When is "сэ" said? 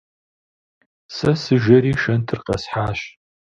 1.15-1.31